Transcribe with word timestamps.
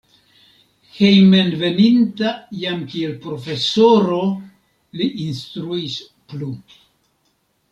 Hejmenveninta 0.99 2.31
jam 2.61 2.81
kiel 2.93 3.13
profesoro 3.27 4.23
li 5.03 5.11
instruis 5.27 5.99
plu. 6.33 6.51